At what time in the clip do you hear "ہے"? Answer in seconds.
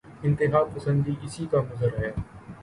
2.03-2.11